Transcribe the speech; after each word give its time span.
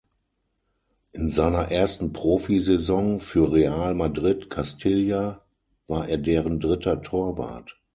In 1.11 1.29
seiner 1.29 1.69
ersten 1.69 2.11
Profi-Saison 2.11 3.19
für 3.21 3.51
Real 3.51 3.93
Madrid 3.93 4.49
Castilla 4.49 5.45
war 5.85 6.07
er 6.09 6.17
deren 6.17 6.59
dritter 6.59 7.03
Torwart. 7.03 7.79